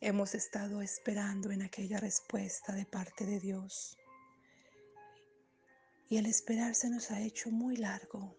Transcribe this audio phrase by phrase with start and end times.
[0.00, 3.96] hemos estado esperando en aquella respuesta de parte de Dios.
[6.08, 8.36] Y el esperar se nos ha hecho muy largo.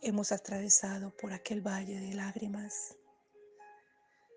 [0.00, 2.96] Hemos atravesado por aquel valle de lágrimas,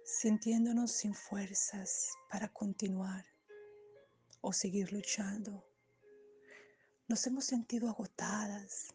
[0.04, 3.26] sintiéndonos sin fuerzas para continuar
[4.42, 5.66] o seguir luchando.
[7.08, 8.94] Nos hemos sentido agotadas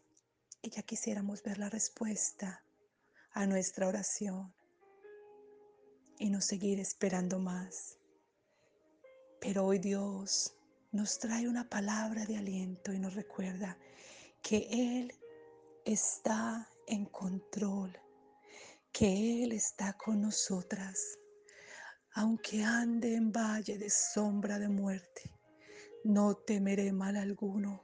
[0.61, 2.63] y ya quisiéramos ver la respuesta
[3.31, 4.53] a nuestra oración
[6.19, 7.97] y no seguir esperando más.
[9.39, 10.53] Pero hoy Dios
[10.91, 13.77] nos trae una palabra de aliento y nos recuerda
[14.41, 15.13] que Él
[15.85, 17.95] está en control,
[18.91, 21.17] que Él está con nosotras.
[22.13, 25.31] Aunque ande en valle de sombra de muerte,
[26.03, 27.83] no temeré mal alguno,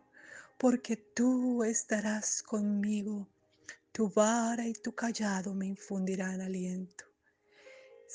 [0.57, 3.27] porque tú estarás conmigo.
[3.91, 7.12] Tu vara y tu callado me infundirán aliento.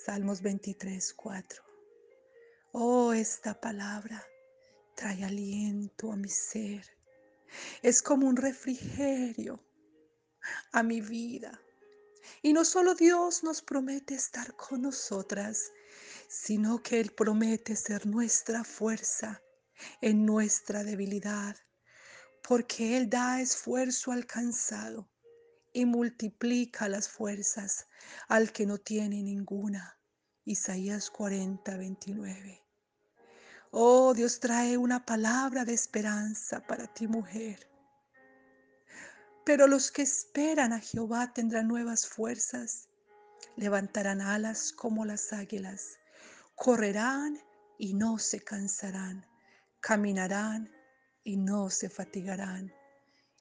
[0.05, 1.63] Salmos 23, 4.
[2.73, 4.25] Oh, esta palabra
[4.95, 6.87] trae aliento a mi ser.
[7.83, 9.61] Es como un refrigerio
[10.71, 11.61] a mi vida.
[12.43, 15.73] Y no solo Dios nos promete estar con nosotras,
[16.29, 19.43] sino que Él promete ser nuestra fuerza
[20.01, 21.57] en nuestra debilidad,
[22.47, 25.11] porque Él da esfuerzo alcanzado
[25.79, 27.87] y multiplica las fuerzas
[28.27, 29.97] al que no tiene ninguna.
[30.45, 32.65] Isaías 40, 29.
[33.71, 37.71] Oh, Dios trae una palabra de esperanza para ti, mujer.
[39.45, 42.89] Pero los que esperan a Jehová tendrán nuevas fuerzas,
[43.55, 46.01] levantarán alas como las águilas,
[46.57, 47.39] correrán
[47.79, 49.25] y no se cansarán,
[49.79, 50.73] caminarán
[51.23, 52.78] y no se fatigarán.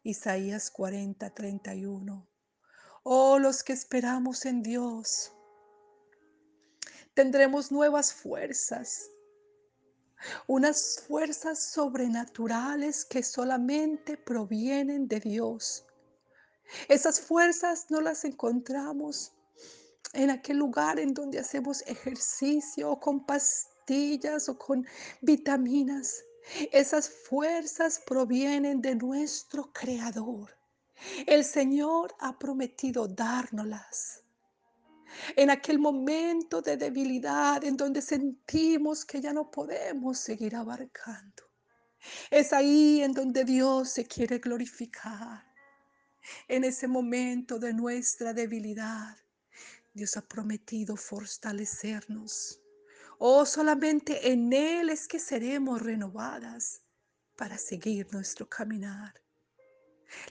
[0.04, 2.28] Isaías 40, 31.
[3.04, 5.32] Oh, los que esperamos en Dios,
[7.14, 9.10] tendremos nuevas fuerzas,
[10.46, 15.86] unas fuerzas sobrenaturales que solamente provienen de Dios.
[16.90, 19.34] Esas fuerzas no las encontramos
[20.14, 24.86] en aquel lugar en donde hacemos ejercicio o con pastillas o con
[25.22, 26.24] vitaminas.
[26.72, 30.58] Esas fuerzas provienen de nuestro Creador.
[31.26, 34.24] El Señor ha prometido dárnoslas.
[35.36, 41.44] En aquel momento de debilidad en donde sentimos que ya no podemos seguir abarcando.
[42.30, 45.44] Es ahí en donde Dios se quiere glorificar.
[46.48, 49.16] En ese momento de nuestra debilidad,
[49.94, 52.62] Dios ha prometido fortalecernos
[53.20, 56.82] Oh, solamente en Él es que seremos renovadas
[57.36, 59.14] para seguir nuestro caminar.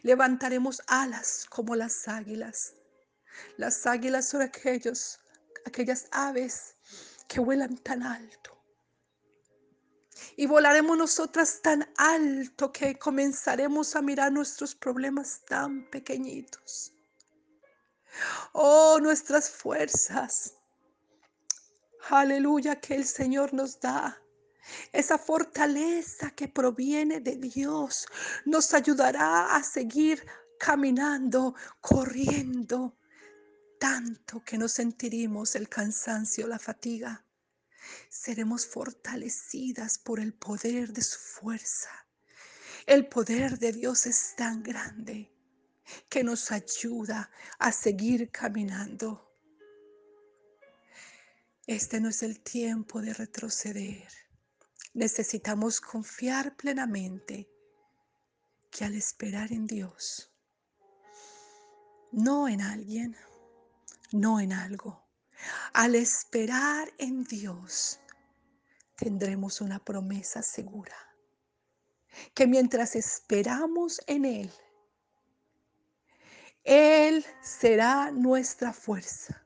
[0.02, 2.74] Levantaremos alas como las águilas.
[3.56, 5.18] Las águilas son aquellos,
[5.64, 6.76] aquellas aves
[7.28, 8.56] que vuelan tan alto.
[10.36, 16.92] Y volaremos nosotras tan alto que comenzaremos a mirar nuestros problemas tan pequeñitos.
[18.52, 20.55] Oh, nuestras fuerzas
[22.10, 24.20] aleluya, que el Señor nos da.
[24.92, 28.06] Esa fortaleza que proviene de Dios
[28.44, 30.26] nos ayudará a seguir
[30.58, 32.96] caminando, corriendo,
[33.78, 37.24] tanto que no sentiremos el cansancio, la fatiga.
[38.08, 41.90] Seremos fortalecidas por el poder de su fuerza.
[42.86, 45.32] El poder de Dios es tan grande
[46.08, 49.25] que nos ayuda a seguir caminando.
[51.66, 54.06] Este no es el tiempo de retroceder.
[54.94, 57.50] Necesitamos confiar plenamente
[58.70, 60.32] que al esperar en Dios,
[62.12, 63.16] no en alguien,
[64.12, 65.08] no en algo,
[65.72, 67.98] al esperar en Dios,
[68.94, 70.96] tendremos una promesa segura.
[72.32, 74.52] Que mientras esperamos en Él,
[76.62, 79.45] Él será nuestra fuerza